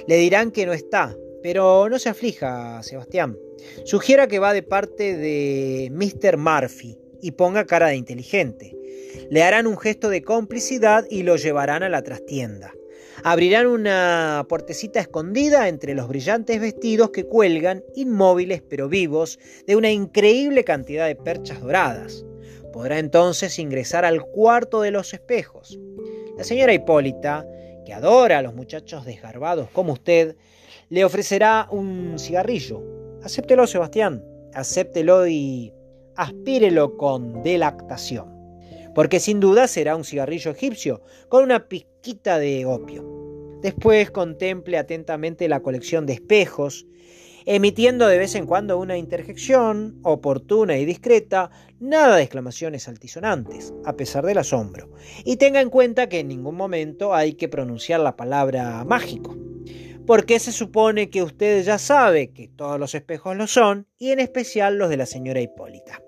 Le 0.07 0.17
dirán 0.17 0.51
que 0.51 0.67
no 0.67 0.75
está, 0.75 1.17
pero 1.43 1.89
no 1.89 1.99
se 1.99 2.11
aflija, 2.11 2.83
Sebastián. 2.83 3.39
Sugiera 3.85 4.27
que 4.27 4.39
va 4.39 4.53
de 4.53 4.63
parte 4.63 5.17
de 5.17 5.91
Mr. 5.91 6.37
Murphy 6.37 6.99
y 7.23 7.31
ponga 7.31 7.65
cara 7.65 7.89
de 7.89 7.97
inteligente. 7.97 8.77
Le 9.31 9.43
harán 9.43 9.67
un 9.67 9.79
gesto 9.79 10.11
de 10.11 10.23
complicidad 10.23 11.07
y 11.09 11.23
lo 11.23 11.37
llevarán 11.37 11.83
a 11.83 11.89
la 11.89 12.03
trastienda. 12.03 12.75
Abrirán 13.23 13.67
una 13.67 14.45
puertecita 14.49 15.01
escondida 15.01 15.69
entre 15.69 15.95
los 15.95 16.09
brillantes 16.09 16.61
vestidos 16.61 17.11
que 17.11 17.25
cuelgan, 17.25 17.83
inmóviles 17.95 18.63
pero 18.69 18.89
vivos, 18.89 19.39
de 19.67 19.77
una 19.77 19.91
increíble 19.91 20.65
cantidad 20.65 21.07
de 21.07 21.17
perchas 21.17 21.61
doradas. 21.61 22.25
Podrá 22.73 22.99
entonces 22.99 23.59
ingresar 23.59 24.05
al 24.05 24.23
cuarto 24.23 24.83
de 24.83 24.91
los 24.91 25.15
espejos. 25.15 25.79
La 26.37 26.45
señora 26.45 26.75
Hipólita, 26.75 27.47
que 27.87 27.95
adora 27.95 28.39
a 28.39 28.43
los 28.43 28.55
muchachos 28.55 29.05
desgarbados 29.05 29.71
como 29.71 29.93
usted, 29.93 30.37
le 30.89 31.05
ofrecerá 31.05 31.69
un 31.71 32.19
cigarrillo. 32.19 32.83
Acéptelo, 33.23 33.67
Sebastián, 33.67 34.25
acéptelo 34.53 35.27
y 35.27 35.73
aspírelo 36.17 36.97
con 36.97 37.43
delactación 37.43 38.34
porque 38.95 39.21
sin 39.21 39.41
duda 39.41 39.67
será 39.67 39.97
un 39.97 40.05
cigarrillo 40.05 40.51
egipcio 40.51 41.03
con 41.29 41.45
una 41.45 41.69
pizquita 41.69 42.39
de 42.39 42.65
opio. 42.67 43.05
Después 43.61 44.11
contemple 44.11 44.77
atentamente 44.77 45.49
la 45.49 45.61
colección 45.61 46.05
de 46.05 46.13
espejos, 46.13 46.87
emitiendo 47.47 48.07
de 48.07 48.19
vez 48.19 48.35
en 48.35 48.47
cuando 48.47 48.79
una 48.79 48.97
interjección 48.99 49.99
oportuna 50.03 50.77
y 50.79 50.85
discreta, 50.85 51.51
nada 51.81 52.17
de 52.17 52.23
exclamaciones 52.23 52.89
altisonantes, 52.89 53.73
a 53.85 53.97
pesar 53.97 54.25
del 54.25 54.39
asombro. 54.39 54.91
Y 55.25 55.37
tenga 55.37 55.61
en 55.61 55.71
cuenta 55.71 56.09
que 56.09 56.21
en 56.21 56.29
ningún 56.29 56.57
momento 56.57 57.15
hay 57.15 57.35
que 57.35 57.49
pronunciar 57.49 58.01
la 58.01 58.17
palabra 58.17 58.85
mágico, 58.85 59.37
porque 60.07 60.39
se 60.39 60.53
supone 60.53 61.09
que 61.11 61.23
usted 61.23 61.65
ya 61.65 61.79
sabe 61.79 62.33
que 62.33 62.49
todos 62.49 62.79
los 62.79 62.95
espejos 62.95 63.37
lo 63.37 63.47
son, 63.47 63.87
y 63.99 64.11
en 64.11 64.21
especial 64.21 64.77
los 64.77 64.91
de 64.91 64.99
la 64.99 65.07
señora 65.07 65.41
Hipólita. 65.41 66.04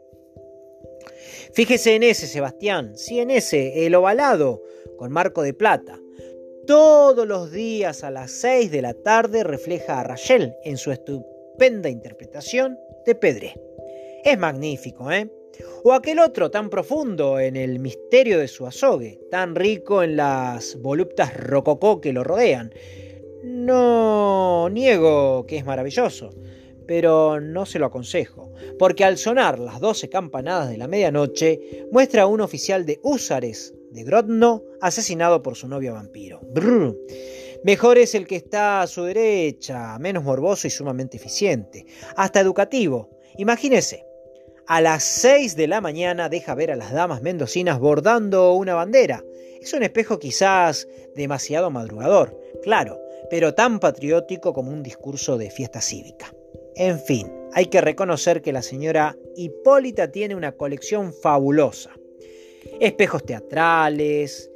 Fíjese 1.56 1.94
en 1.94 2.02
ese, 2.02 2.26
Sebastián, 2.26 2.98
sí, 2.98 3.18
en 3.18 3.30
ese, 3.30 3.86
el 3.86 3.94
ovalado, 3.94 4.62
con 4.98 5.10
marco 5.10 5.40
de 5.40 5.54
plata. 5.54 5.98
Todos 6.66 7.26
los 7.26 7.50
días 7.50 8.04
a 8.04 8.10
las 8.10 8.30
6 8.32 8.70
de 8.70 8.82
la 8.82 8.92
tarde 8.92 9.42
refleja 9.42 9.98
a 9.98 10.04
Rachel 10.04 10.52
en 10.64 10.76
su 10.76 10.92
estupenda 10.92 11.88
interpretación 11.88 12.76
de 13.06 13.14
Pedré. 13.14 13.54
Es 14.22 14.38
magnífico, 14.38 15.10
¿eh? 15.10 15.30
O 15.82 15.94
aquel 15.94 16.18
otro 16.18 16.50
tan 16.50 16.68
profundo 16.68 17.40
en 17.40 17.56
el 17.56 17.78
misterio 17.78 18.38
de 18.38 18.48
su 18.48 18.66
azogue, 18.66 19.18
tan 19.30 19.54
rico 19.54 20.02
en 20.02 20.14
las 20.16 20.76
voluptas 20.82 21.34
rococó 21.34 22.02
que 22.02 22.12
lo 22.12 22.22
rodean. 22.22 22.70
No 23.42 24.68
niego 24.68 25.46
que 25.46 25.56
es 25.56 25.64
maravilloso, 25.64 26.34
pero 26.86 27.40
no 27.40 27.66
se 27.66 27.78
lo 27.78 27.86
aconsejo, 27.86 28.52
porque 28.78 29.04
al 29.04 29.18
sonar 29.18 29.58
las 29.58 29.80
doce 29.80 30.08
campanadas 30.08 30.70
de 30.70 30.78
la 30.78 30.88
medianoche, 30.88 31.86
muestra 31.90 32.22
a 32.22 32.26
un 32.26 32.40
oficial 32.40 32.86
de 32.86 33.00
húsares 33.02 33.74
de 33.90 34.04
Grodno 34.04 34.62
asesinado 34.80 35.42
por 35.42 35.56
su 35.56 35.68
novia 35.68 35.92
vampiro. 35.92 36.40
Mejor 37.64 37.98
es 37.98 38.14
el 38.14 38.26
que 38.26 38.36
está 38.36 38.82
a 38.82 38.86
su 38.86 39.04
derecha, 39.04 39.98
menos 39.98 40.22
morboso 40.22 40.66
y 40.66 40.70
sumamente 40.70 41.16
eficiente, 41.16 41.86
hasta 42.14 42.40
educativo. 42.40 43.10
Imagínese, 43.38 44.04
a 44.68 44.80
las 44.80 45.02
6 45.02 45.56
de 45.56 45.66
la 45.66 45.80
mañana 45.80 46.28
deja 46.28 46.54
ver 46.54 46.70
a 46.70 46.76
las 46.76 46.92
damas 46.92 47.22
mendocinas 47.22 47.78
bordando 47.78 48.52
una 48.52 48.74
bandera. 48.74 49.24
Es 49.60 49.72
un 49.72 49.82
espejo 49.82 50.18
quizás 50.18 50.86
demasiado 51.14 51.70
madrugador, 51.70 52.38
claro, 52.62 53.00
pero 53.30 53.54
tan 53.54 53.80
patriótico 53.80 54.52
como 54.52 54.70
un 54.70 54.82
discurso 54.82 55.38
de 55.38 55.50
fiesta 55.50 55.80
cívica. 55.80 56.32
En 56.78 57.00
fin, 57.00 57.32
hay 57.54 57.66
que 57.66 57.80
reconocer 57.80 58.42
que 58.42 58.52
la 58.52 58.60
señora 58.60 59.16
Hipólita 59.34 60.12
tiene 60.12 60.34
una 60.34 60.52
colección 60.52 61.14
fabulosa. 61.14 61.90
Espejos 62.80 63.24
teatrales, 63.24 64.50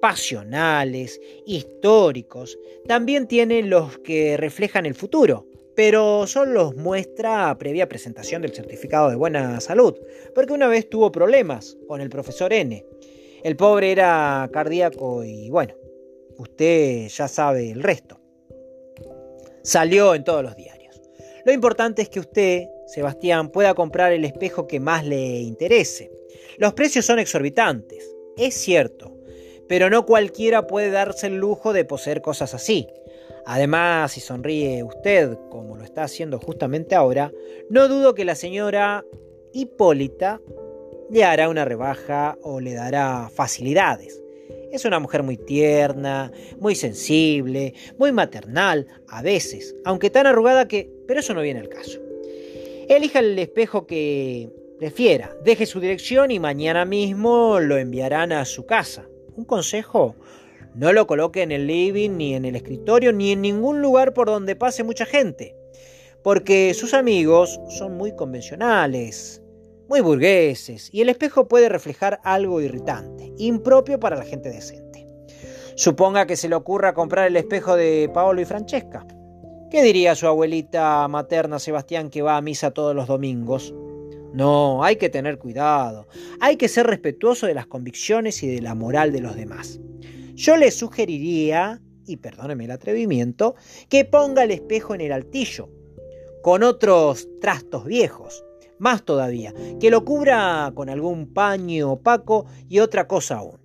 pasionales, 0.00 1.20
históricos. 1.46 2.58
También 2.88 3.28
tiene 3.28 3.62
los 3.62 3.98
que 3.98 4.36
reflejan 4.36 4.86
el 4.86 4.96
futuro, 4.96 5.46
pero 5.76 6.26
solo 6.26 6.52
los 6.52 6.74
muestra 6.74 7.56
previa 7.58 7.88
presentación 7.88 8.42
del 8.42 8.52
certificado 8.52 9.08
de 9.08 9.14
buena 9.14 9.60
salud, 9.60 9.94
porque 10.34 10.54
una 10.54 10.66
vez 10.66 10.90
tuvo 10.90 11.12
problemas 11.12 11.78
con 11.86 12.00
el 12.00 12.10
profesor 12.10 12.52
N. 12.52 12.84
El 13.44 13.54
pobre 13.54 13.92
era 13.92 14.50
cardíaco 14.52 15.22
y 15.22 15.48
bueno, 15.48 15.74
usted 16.38 17.06
ya 17.06 17.28
sabe 17.28 17.70
el 17.70 17.84
resto. 17.84 18.18
Salió 19.62 20.16
en 20.16 20.24
todos 20.24 20.42
los 20.42 20.56
diarios. 20.56 20.81
Lo 21.44 21.52
importante 21.52 22.02
es 22.02 22.08
que 22.08 22.20
usted, 22.20 22.68
Sebastián, 22.86 23.50
pueda 23.50 23.74
comprar 23.74 24.12
el 24.12 24.24
espejo 24.24 24.66
que 24.66 24.80
más 24.80 25.04
le 25.04 25.40
interese. 25.40 26.10
Los 26.58 26.74
precios 26.74 27.04
son 27.04 27.18
exorbitantes, 27.18 28.14
es 28.36 28.54
cierto, 28.54 29.16
pero 29.68 29.90
no 29.90 30.06
cualquiera 30.06 30.66
puede 30.66 30.90
darse 30.90 31.26
el 31.26 31.38
lujo 31.38 31.72
de 31.72 31.84
poseer 31.84 32.22
cosas 32.22 32.54
así. 32.54 32.86
Además, 33.44 34.12
si 34.12 34.20
sonríe 34.20 34.84
usted, 34.84 35.36
como 35.50 35.76
lo 35.76 35.84
está 35.84 36.04
haciendo 36.04 36.38
justamente 36.38 36.94
ahora, 36.94 37.32
no 37.68 37.88
dudo 37.88 38.14
que 38.14 38.24
la 38.24 38.36
señora 38.36 39.04
Hipólita 39.52 40.40
le 41.10 41.24
hará 41.24 41.48
una 41.48 41.64
rebaja 41.64 42.38
o 42.42 42.60
le 42.60 42.74
dará 42.74 43.28
facilidades. 43.34 44.21
Es 44.72 44.86
una 44.86 44.98
mujer 44.98 45.22
muy 45.22 45.36
tierna, 45.36 46.32
muy 46.58 46.74
sensible, 46.74 47.74
muy 47.98 48.10
maternal, 48.10 48.86
a 49.06 49.20
veces, 49.20 49.76
aunque 49.84 50.08
tan 50.08 50.26
arrugada 50.26 50.66
que... 50.66 50.90
pero 51.06 51.20
eso 51.20 51.34
no 51.34 51.42
viene 51.42 51.60
al 51.60 51.68
caso. 51.68 52.00
Elija 52.88 53.18
el 53.18 53.38
espejo 53.38 53.86
que 53.86 54.48
prefiera, 54.78 55.36
deje 55.44 55.66
su 55.66 55.78
dirección 55.78 56.30
y 56.30 56.40
mañana 56.40 56.86
mismo 56.86 57.60
lo 57.60 57.76
enviarán 57.76 58.32
a 58.32 58.46
su 58.46 58.64
casa. 58.64 59.06
Un 59.36 59.44
consejo, 59.44 60.16
no 60.74 60.94
lo 60.94 61.06
coloque 61.06 61.42
en 61.42 61.52
el 61.52 61.66
living, 61.66 62.16
ni 62.16 62.34
en 62.34 62.46
el 62.46 62.56
escritorio, 62.56 63.12
ni 63.12 63.32
en 63.32 63.42
ningún 63.42 63.82
lugar 63.82 64.14
por 64.14 64.28
donde 64.28 64.56
pase 64.56 64.84
mucha 64.84 65.04
gente, 65.04 65.54
porque 66.22 66.72
sus 66.72 66.94
amigos 66.94 67.60
son 67.68 67.98
muy 67.98 68.16
convencionales, 68.16 69.41
muy 69.88 70.00
burgueses, 70.00 70.88
y 70.92 71.00
el 71.00 71.08
espejo 71.08 71.48
puede 71.48 71.68
reflejar 71.68 72.20
algo 72.24 72.60
irritante, 72.60 73.32
impropio 73.38 74.00
para 74.00 74.16
la 74.16 74.24
gente 74.24 74.50
decente. 74.50 75.06
Suponga 75.74 76.26
que 76.26 76.36
se 76.36 76.48
le 76.48 76.54
ocurra 76.54 76.94
comprar 76.94 77.26
el 77.26 77.36
espejo 77.36 77.76
de 77.76 78.10
Paolo 78.12 78.40
y 78.40 78.44
Francesca. 78.44 79.06
¿Qué 79.70 79.82
diría 79.82 80.14
su 80.14 80.26
abuelita 80.26 81.08
materna 81.08 81.58
Sebastián 81.58 82.10
que 82.10 82.22
va 82.22 82.36
a 82.36 82.42
misa 82.42 82.72
todos 82.72 82.94
los 82.94 83.06
domingos? 83.06 83.74
No, 84.34 84.82
hay 84.82 84.96
que 84.96 85.10
tener 85.10 85.38
cuidado, 85.38 86.08
hay 86.40 86.56
que 86.56 86.68
ser 86.68 86.86
respetuoso 86.86 87.46
de 87.46 87.54
las 87.54 87.66
convicciones 87.66 88.42
y 88.42 88.48
de 88.48 88.62
la 88.62 88.74
moral 88.74 89.12
de 89.12 89.20
los 89.20 89.36
demás. 89.36 89.80
Yo 90.34 90.56
le 90.56 90.70
sugeriría, 90.70 91.80
y 92.06 92.16
perdóneme 92.16 92.64
el 92.64 92.70
atrevimiento, 92.70 93.54
que 93.88 94.04
ponga 94.04 94.44
el 94.44 94.50
espejo 94.50 94.94
en 94.94 95.02
el 95.02 95.12
altillo, 95.12 95.68
con 96.42 96.62
otros 96.62 97.28
trastos 97.40 97.84
viejos, 97.84 98.44
más 98.82 99.04
todavía, 99.04 99.54
que 99.80 99.90
lo 99.90 100.04
cubra 100.04 100.72
con 100.74 100.90
algún 100.90 101.32
paño 101.32 101.92
opaco 101.92 102.46
y 102.68 102.80
otra 102.80 103.06
cosa 103.06 103.36
aún, 103.36 103.60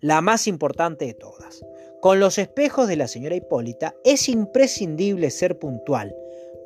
la 0.00 0.20
más 0.20 0.46
importante 0.46 1.06
de 1.06 1.14
todas. 1.14 1.64
Con 2.02 2.20
los 2.20 2.36
espejos 2.36 2.86
de 2.86 2.96
la 2.96 3.08
señora 3.08 3.36
Hipólita 3.36 3.94
es 4.04 4.28
imprescindible 4.28 5.30
ser 5.30 5.58
puntual, 5.58 6.14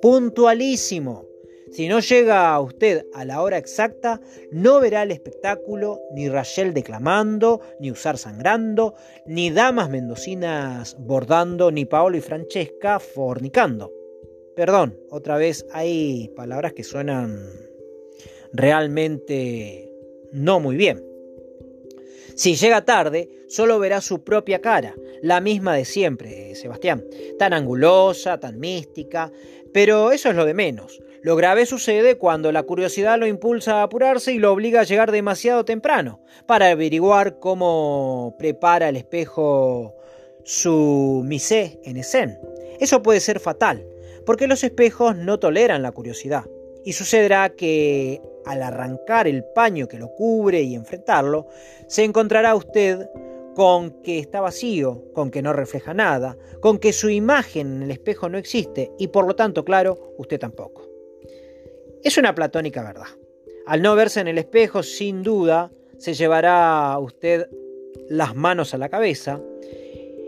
puntualísimo. 0.02 1.24
Si 1.70 1.86
no 1.86 2.00
llega 2.00 2.58
usted 2.60 3.06
a 3.14 3.24
la 3.24 3.40
hora 3.42 3.58
exacta, 3.58 4.20
no 4.50 4.80
verá 4.80 5.04
el 5.04 5.12
espectáculo 5.12 6.00
ni 6.12 6.28
Rachel 6.28 6.74
declamando, 6.74 7.60
ni 7.78 7.92
Usar 7.92 8.18
sangrando, 8.18 8.94
ni 9.24 9.50
damas 9.50 9.88
mendocinas 9.88 10.96
bordando, 10.98 11.70
ni 11.70 11.84
Paolo 11.84 12.16
y 12.16 12.20
Francesca 12.20 12.98
fornicando. 12.98 13.92
Perdón, 14.56 14.98
otra 15.10 15.36
vez 15.36 15.64
hay 15.72 16.32
palabras 16.36 16.72
que 16.74 16.84
suenan 16.84 17.64
realmente 18.54 19.90
no 20.32 20.60
muy 20.60 20.76
bien. 20.76 21.04
Si 22.36 22.56
llega 22.56 22.84
tarde, 22.84 23.28
solo 23.48 23.78
verá 23.78 24.00
su 24.00 24.24
propia 24.24 24.60
cara, 24.60 24.94
la 25.22 25.40
misma 25.40 25.76
de 25.76 25.84
siempre, 25.84 26.54
Sebastián, 26.54 27.04
tan 27.38 27.52
angulosa, 27.52 28.40
tan 28.40 28.58
mística, 28.58 29.30
pero 29.72 30.12
eso 30.12 30.30
es 30.30 30.36
lo 30.36 30.44
de 30.44 30.54
menos. 30.54 31.00
Lo 31.22 31.36
grave 31.36 31.64
sucede 31.64 32.16
cuando 32.16 32.52
la 32.52 32.64
curiosidad 32.64 33.18
lo 33.18 33.26
impulsa 33.26 33.76
a 33.76 33.82
apurarse 33.84 34.32
y 34.32 34.38
lo 34.38 34.52
obliga 34.52 34.80
a 34.80 34.84
llegar 34.84 35.10
demasiado 35.10 35.64
temprano 35.64 36.20
para 36.46 36.70
averiguar 36.70 37.38
cómo 37.38 38.34
prepara 38.38 38.88
el 38.88 38.96
espejo 38.96 39.94
su 40.44 41.22
misé 41.24 41.80
en 41.84 41.96
escena. 41.96 42.38
Eso 42.78 43.02
puede 43.02 43.20
ser 43.20 43.40
fatal, 43.40 43.86
porque 44.26 44.46
los 44.46 44.64
espejos 44.64 45.16
no 45.16 45.38
toleran 45.38 45.82
la 45.82 45.92
curiosidad. 45.92 46.44
Y 46.84 46.92
sucederá 46.92 47.48
que 47.48 48.20
al 48.46 48.62
arrancar 48.62 49.26
el 49.26 49.44
paño 49.44 49.88
que 49.88 49.98
lo 49.98 50.14
cubre 50.14 50.62
y 50.62 50.74
enfrentarlo, 50.74 51.46
se 51.86 52.04
encontrará 52.04 52.54
usted 52.54 53.08
con 53.54 54.02
que 54.02 54.18
está 54.18 54.40
vacío, 54.40 55.04
con 55.12 55.30
que 55.30 55.42
no 55.42 55.52
refleja 55.52 55.94
nada, 55.94 56.36
con 56.60 56.78
que 56.78 56.92
su 56.92 57.08
imagen 57.08 57.76
en 57.76 57.82
el 57.84 57.90
espejo 57.90 58.28
no 58.28 58.38
existe 58.38 58.90
y 58.98 59.08
por 59.08 59.26
lo 59.26 59.36
tanto, 59.36 59.64
claro, 59.64 60.14
usted 60.18 60.38
tampoco. 60.38 60.88
Es 62.02 62.18
una 62.18 62.34
platónica 62.34 62.82
verdad. 62.82 63.06
Al 63.66 63.80
no 63.80 63.94
verse 63.94 64.20
en 64.20 64.28
el 64.28 64.38
espejo, 64.38 64.82
sin 64.82 65.22
duda, 65.22 65.70
se 65.98 66.14
llevará 66.14 66.98
usted 66.98 67.48
las 68.08 68.34
manos 68.34 68.74
a 68.74 68.78
la 68.78 68.88
cabeza 68.88 69.40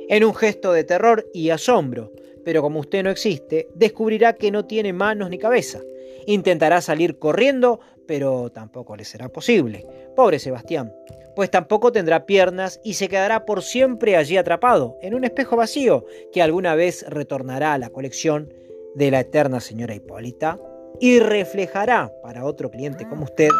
en 0.09 0.25
un 0.25 0.35
gesto 0.35 0.73
de 0.73 0.85
terror 0.85 1.29
y 1.35 1.51
asombro, 1.51 2.13
pero 2.45 2.63
como 2.63 2.81
usted 2.81 3.03
no 3.03 3.11
existe, 3.11 3.69
descubrirá 3.75 4.35
que 4.35 4.51
no 4.51 4.65
tiene 4.65 4.93
manos 4.93 5.31
ni 5.31 5.39
cabeza. 5.39 5.81
Intentará 6.27 6.81
salir 6.81 7.19
corriendo, 7.19 7.81
pero 8.07 8.51
tampoco 8.51 8.97
le 8.97 9.05
será 9.05 9.29
posible. 9.29 9.87
Pobre 10.15 10.39
Sebastián, 10.39 10.95
pues 11.35 11.51
tampoco 11.51 11.93
tendrá 11.93 12.25
piernas 12.27 12.81
y 12.83 12.95
se 12.95 13.09
quedará 13.09 13.45
por 13.45 13.63
siempre 13.63 14.17
allí 14.17 14.37
atrapado, 14.37 14.99
en 15.03 15.15
un 15.15 15.25
espejo 15.25 15.57
vacío 15.57 16.07
que 16.33 16.43
alguna 16.43 16.75
vez 16.75 17.05
retornará 17.09 17.75
a 17.75 17.79
la 17.79 17.91
colección 17.91 18.53
de 18.95 19.11
la 19.11 19.21
eterna 19.21 19.61
señora 19.61 19.95
Hipólita 19.95 20.59
y 20.99 21.19
reflejará 21.19 22.11
para 22.23 22.47
otro 22.47 22.71
cliente 22.71 23.07
como 23.07 23.25
usted, 23.25 23.51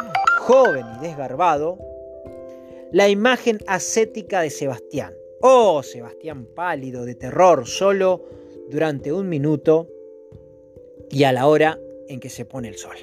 joven 0.41 0.87
y 0.97 1.07
desgarbado, 1.07 1.79
la 2.93 3.09
imagen 3.09 3.59
ascética 3.67 4.41
de 4.41 4.51
Sebastián. 4.51 5.13
Oh, 5.43 5.83
Sebastián 5.83 6.47
pálido, 6.55 7.05
de 7.05 7.15
terror, 7.15 7.67
solo 7.67 8.25
durante 8.71 9.13
un 9.13 9.29
minuto 9.29 9.89
y 11.11 11.25
a 11.25 11.33
la 11.33 11.47
hora 11.47 11.79
en 12.09 12.21
que 12.21 12.31
se 12.31 12.47
pone 12.47 12.69
el 12.69 12.77
sol. 12.77 12.97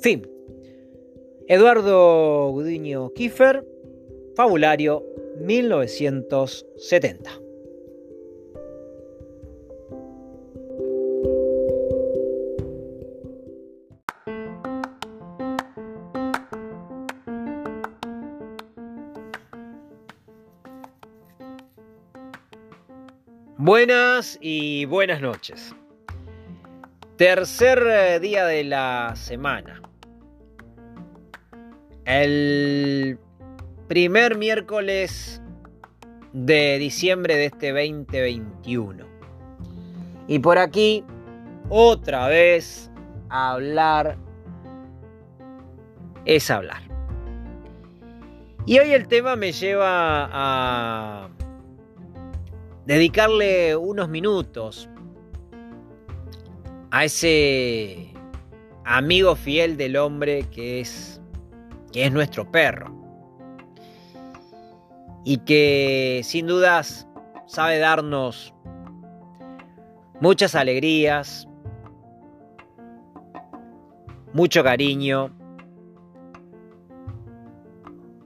Fin. 0.00 0.37
Eduardo 1.50 2.50
Gudiño 2.50 3.14
Kiefer, 3.14 3.64
Fabulario 4.36 5.02
1970. 5.40 7.30
Buenas 23.56 24.36
y 24.42 24.84
buenas 24.84 25.22
noches. 25.22 25.74
Tercer 27.16 27.82
eh, 27.86 28.20
día 28.20 28.44
de 28.44 28.64
la 28.64 29.14
semana. 29.16 29.87
El 32.08 33.18
primer 33.86 34.38
miércoles 34.38 35.42
de 36.32 36.78
diciembre 36.78 37.36
de 37.36 37.44
este 37.44 37.68
2021. 37.68 39.04
Y 40.26 40.38
por 40.38 40.56
aquí, 40.56 41.04
otra 41.68 42.28
vez, 42.28 42.90
hablar 43.28 44.16
es 46.24 46.50
hablar. 46.50 46.80
Y 48.64 48.78
hoy 48.78 48.92
el 48.92 49.06
tema 49.06 49.36
me 49.36 49.52
lleva 49.52 50.30
a 50.32 51.28
dedicarle 52.86 53.76
unos 53.76 54.08
minutos 54.08 54.88
a 56.90 57.04
ese 57.04 58.14
amigo 58.86 59.36
fiel 59.36 59.76
del 59.76 59.96
hombre 59.98 60.44
que 60.50 60.80
es, 60.80 61.20
que 61.92 62.04
es 62.04 62.12
nuestro 62.12 62.50
perro. 62.50 62.94
Y 65.24 65.38
que 65.38 66.20
sin 66.24 66.46
dudas 66.46 67.08
sabe 67.46 67.78
darnos 67.78 68.54
muchas 70.20 70.54
alegrías, 70.54 71.48
mucho 74.32 74.62
cariño, 74.62 75.30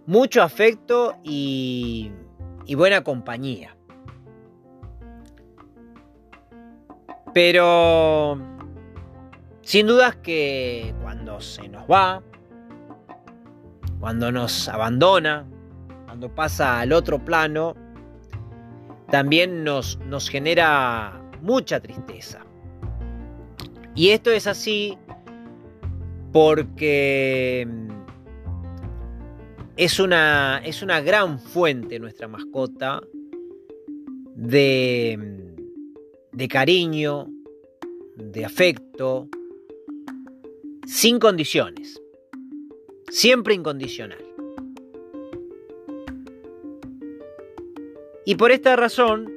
mucho 0.06 0.42
afecto 0.42 1.16
y, 1.22 2.12
buena 2.76 3.02
compañía. 3.04 3.76
Pero 7.34 8.38
sin 9.62 9.86
dudas 9.86 10.16
que 10.16 10.94
cuando 11.02 11.40
se 11.40 11.68
nos 11.68 11.84
va, 11.84 12.22
cuando 14.02 14.30
nos 14.30 14.68
abandona, 14.68 15.48
cuando 16.04 16.34
pasa 16.34 16.80
al 16.80 16.92
otro 16.92 17.24
plano, 17.24 17.74
también 19.08 19.64
nos, 19.64 19.98
nos 20.00 20.28
genera 20.28 21.22
mucha 21.40 21.80
tristeza. 21.80 22.44
Y 23.94 24.10
esto 24.10 24.30
es 24.30 24.46
así 24.46 24.98
porque 26.32 27.66
es 29.76 30.00
una, 30.00 30.60
es 30.64 30.82
una 30.82 31.00
gran 31.00 31.38
fuente 31.38 31.98
nuestra 31.98 32.28
mascota 32.28 33.00
de 34.34 35.42
de 36.32 36.48
cariño, 36.48 37.28
de 38.16 38.44
afecto, 38.44 39.28
sin 40.86 41.18
condiciones, 41.18 42.01
siempre 43.12 43.52
incondicional. 43.52 44.24
Y 48.24 48.36
por 48.36 48.52
esta 48.52 48.74
razón, 48.74 49.30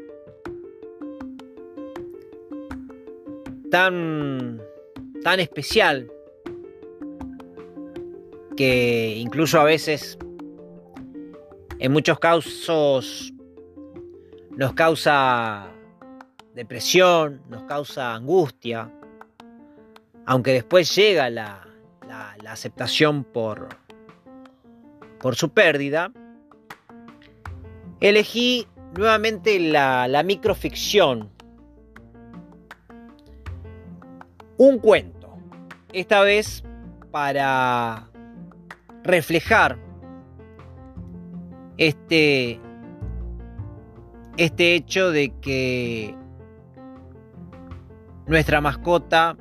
tan, 3.69 4.61
tan 5.23 5.39
especial, 5.41 6.09
que 8.55 9.15
incluso 9.17 9.59
a 9.59 9.65
veces, 9.65 10.17
en 11.77 11.91
muchos 11.91 12.17
casos, 12.19 13.33
nos 14.51 14.73
causa 14.73 15.67
depresión, 16.53 17.41
nos 17.49 17.63
causa 17.63 18.15
angustia, 18.15 18.89
aunque 20.25 20.53
después 20.53 20.95
llega 20.95 21.29
la, 22.41 22.51
aceptación 22.51 23.23
por, 23.23 23.69
por 25.19 25.35
su 25.35 25.49
pérdida, 25.49 26.11
elegí 27.99 28.67
nuevamente 28.97 29.59
la, 29.59 30.07
la 30.07 30.23
microficción, 30.23 31.29
un 34.57 34.79
cuento, 34.79 35.37
esta 35.91 36.21
vez 36.21 36.63
para 37.11 38.09
reflejar 39.03 39.77
este, 41.77 42.59
este 44.37 44.75
hecho 44.75 45.11
de 45.11 45.33
que 45.41 46.15
nuestra 48.27 48.61
mascota 48.61 49.37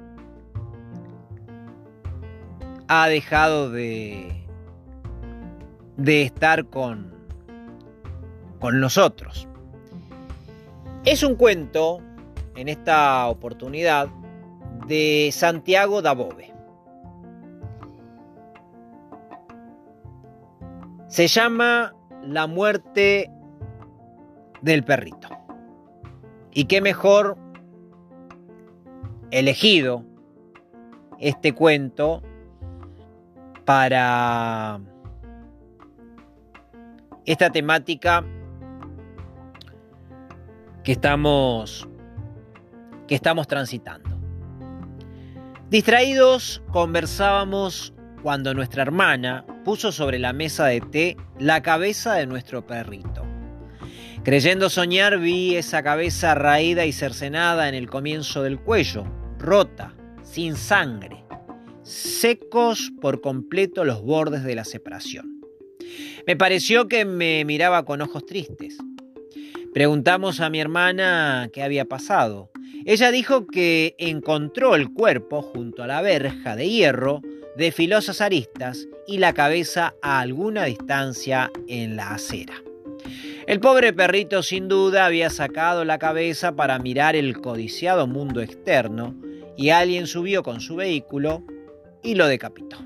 ha 2.89 3.09
dejado 3.09 3.71
de, 3.71 4.47
de 5.97 6.23
estar 6.23 6.67
con, 6.67 7.13
con 8.61 8.81
nosotros. 8.81 9.49
Es 11.05 11.23
un 11.23 11.37
cuento, 11.37 12.01
en 12.57 12.69
esta 12.69 13.27
oportunidad, 13.29 14.09
de 14.87 15.31
Santiago 15.33 16.03
Dabove. 16.03 16.53
Se 21.09 21.29
llama 21.29 21.95
La 22.23 22.47
muerte 22.47 23.31
del 24.63 24.83
perrito. 24.83 25.29
Y 26.53 26.65
qué 26.65 26.81
mejor 26.81 27.37
elegido 29.31 30.05
este 31.19 31.53
cuento 31.53 32.23
para 33.65 34.81
esta 37.27 37.51
temática 37.51 38.25
que 40.83 40.93
estamos 40.93 41.89
que 43.07 43.15
estamos 43.15 43.47
transitando. 43.47 44.11
Distraídos 45.71 46.63
conversábamos 46.71 47.93
cuando 48.23 48.55
nuestra 48.55 48.83
hermana 48.83 49.45
puso 49.65 49.93
sobre 49.93 50.19
la 50.19 50.33
mesa 50.33 50.67
de 50.67 50.81
té 50.81 51.17
la 51.39 51.63
cabeza 51.63 52.15
de 52.15 52.27
nuestro 52.27 52.67
perrito. 52.67 53.27
Creyendo 54.23 54.71
soñar 54.71 55.19
vi 55.19 55.57
esa 55.57 55.83
cabeza 55.83 56.35
raída 56.35 56.87
y 56.87 56.93
cercenada 56.93 57.69
en 57.69 57.75
el 57.75 57.91
comienzo 57.91 58.43
del 58.43 58.59
cuello, 58.59 59.05
rota, 59.39 59.95
sin 60.23 60.57
sangre, 60.57 61.24
secos 61.85 62.93
por 63.01 63.21
completo 63.21 63.85
los 63.85 64.03
bordes 64.03 64.43
de 64.43 64.55
la 64.55 64.65
separación. 64.65 65.41
Me 66.27 66.37
pareció 66.37 66.89
que 66.89 67.05
me 67.05 67.45
miraba 67.45 67.85
con 67.85 68.01
ojos 68.01 68.25
tristes. 68.27 68.79
Preguntamos 69.73 70.41
a 70.41 70.51
mi 70.51 70.61
hermana 70.61 71.51
qué 71.53 71.63
había 71.63 71.85
pasado. 71.85 72.51
Ella 72.87 73.11
dijo 73.11 73.47
que 73.47 73.95
encontró 73.99 74.75
el 74.75 74.93
cuerpo 74.93 75.43
junto 75.43 75.83
a 75.83 75.87
la 75.87 76.01
verja 76.01 76.57
de 76.57 76.69
hierro 76.69 77.23
de 77.57 77.73
filosas 77.73 78.21
aristas 78.21 78.89
y 79.07 79.19
la 79.19 79.33
cabeza 79.33 79.95
a 80.03 80.21
alguna 80.21 80.65
distancia 80.65 81.51
en 81.69 81.97
la 81.97 82.15
acera. 82.15 82.63
El 83.47 83.61
pobre 83.61 83.93
perrito 83.93 84.43
sin 84.43 84.69
duda 84.69 85.05
había 85.05 85.29
sacado 85.29 85.85
la 85.85 85.99
cabeza 85.99 86.57
para 86.57 86.79
mirar 86.79 87.15
el 87.15 87.41
codiciado 87.41 88.07
mundo 88.07 88.41
externo 88.41 89.15
y 89.57 89.69
alguien 89.69 90.07
subió 90.07 90.43
con 90.43 90.61
su 90.61 90.77
vehículo 90.77 91.45
y 92.05 92.15
lo 92.15 92.29
decapitó. 92.29 92.79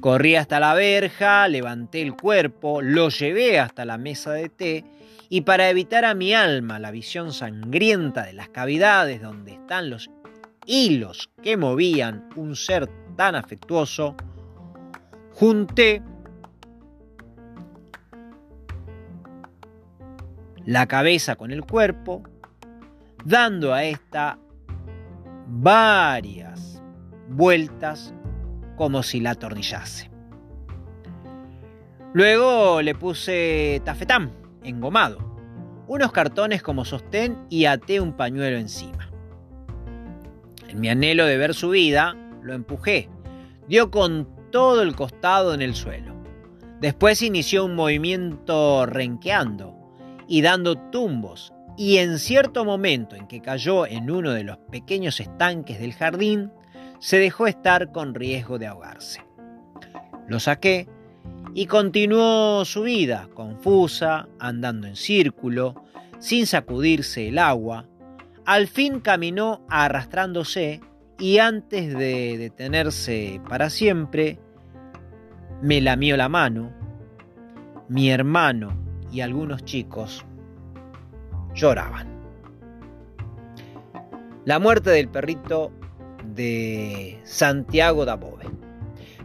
Corrí 0.00 0.34
hasta 0.36 0.58
la 0.58 0.74
verja, 0.74 1.46
levanté 1.48 2.02
el 2.02 2.14
cuerpo, 2.14 2.82
lo 2.82 3.10
llevé 3.10 3.60
hasta 3.60 3.84
la 3.84 3.98
mesa 3.98 4.32
de 4.32 4.48
té 4.48 4.84
y 5.28 5.42
para 5.42 5.68
evitar 5.68 6.04
a 6.04 6.14
mi 6.14 6.34
alma 6.34 6.78
la 6.78 6.90
visión 6.90 7.32
sangrienta 7.32 8.24
de 8.24 8.32
las 8.32 8.48
cavidades 8.48 9.20
donde 9.20 9.52
están 9.52 9.90
los 9.90 10.10
hilos 10.66 11.30
que 11.42 11.56
movían 11.56 12.28
un 12.36 12.56
ser 12.56 12.88
tan 13.16 13.34
afectuoso, 13.34 14.14
junté 15.32 16.02
la 20.64 20.86
cabeza 20.86 21.36
con 21.36 21.50
el 21.50 21.64
cuerpo, 21.64 22.22
dando 23.24 23.74
a 23.74 23.84
esta 23.84 24.38
varias 25.46 26.67
vueltas 27.28 28.14
como 28.76 29.02
si 29.02 29.20
la 29.20 29.30
atornillase. 29.30 30.10
Luego 32.14 32.80
le 32.80 32.94
puse 32.94 33.82
tafetán, 33.84 34.32
engomado, 34.64 35.18
unos 35.86 36.12
cartones 36.12 36.62
como 36.62 36.84
sostén 36.84 37.38
y 37.50 37.66
até 37.66 38.00
un 38.00 38.14
pañuelo 38.14 38.58
encima. 38.58 39.10
En 40.68 40.80
mi 40.80 40.88
anhelo 40.88 41.26
de 41.26 41.36
ver 41.38 41.54
su 41.54 41.70
vida, 41.70 42.16
lo 42.42 42.54
empujé. 42.54 43.08
Dio 43.68 43.90
con 43.90 44.28
todo 44.50 44.82
el 44.82 44.94
costado 44.94 45.54
en 45.54 45.62
el 45.62 45.74
suelo. 45.74 46.14
Después 46.80 47.22
inició 47.22 47.64
un 47.64 47.74
movimiento 47.74 48.86
renqueando 48.86 49.74
y 50.28 50.42
dando 50.42 50.76
tumbos 50.76 51.52
y 51.76 51.98
en 51.98 52.18
cierto 52.18 52.64
momento 52.64 53.16
en 53.16 53.26
que 53.26 53.40
cayó 53.40 53.86
en 53.86 54.10
uno 54.10 54.32
de 54.32 54.44
los 54.44 54.58
pequeños 54.70 55.20
estanques 55.20 55.78
del 55.78 55.94
jardín, 55.94 56.52
se 56.98 57.18
dejó 57.18 57.46
estar 57.46 57.92
con 57.92 58.14
riesgo 58.14 58.58
de 58.58 58.66
ahogarse. 58.66 59.24
Lo 60.26 60.40
saqué 60.40 60.88
y 61.54 61.66
continuó 61.66 62.64
su 62.64 62.82
vida, 62.82 63.28
confusa, 63.34 64.28
andando 64.38 64.86
en 64.86 64.96
círculo, 64.96 65.82
sin 66.18 66.46
sacudirse 66.46 67.28
el 67.28 67.38
agua. 67.38 67.86
Al 68.44 68.66
fin 68.66 69.00
caminó 69.00 69.64
arrastrándose 69.68 70.80
y 71.18 71.38
antes 71.38 71.96
de 71.96 72.38
detenerse 72.38 73.40
para 73.48 73.70
siempre, 73.70 74.38
me 75.62 75.80
lamió 75.80 76.16
la 76.16 76.28
mano. 76.28 76.72
Mi 77.88 78.10
hermano 78.10 78.76
y 79.10 79.22
algunos 79.22 79.64
chicos 79.64 80.24
lloraban. 81.54 82.06
La 84.44 84.58
muerte 84.58 84.90
del 84.90 85.08
perrito 85.08 85.72
de 86.34 87.18
Santiago 87.24 88.04
da 88.04 88.16
Bove. 88.16 88.46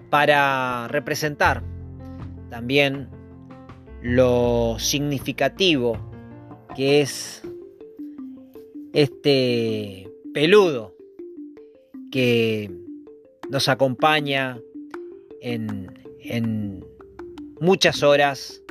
Para 0.10 0.88
representar 0.90 1.64
también 2.50 3.10
lo 4.02 4.76
significativo 4.78 5.98
que 6.76 7.02
es 7.02 7.42
este 8.94 10.10
peludo 10.34 10.96
que 12.12 12.70
nos 13.50 13.70
acompaña 13.70 14.60
en, 15.42 15.92
en 16.20 16.86
muchas 17.60 18.04
horas 18.04 18.62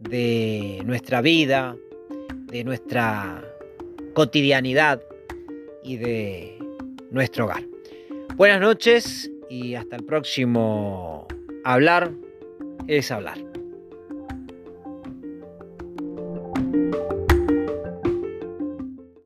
de 0.00 0.82
nuestra 0.84 1.20
vida, 1.20 1.76
de 2.46 2.64
nuestra 2.64 3.44
cotidianidad 4.14 5.02
y 5.82 5.96
de 5.96 6.53
nuestro 7.10 7.44
hogar. 7.44 7.64
Buenas 8.36 8.60
noches 8.60 9.30
y 9.48 9.74
hasta 9.74 9.96
el 9.96 10.04
próximo 10.04 11.26
hablar 11.64 12.10
es 12.88 13.10
hablar. 13.10 13.38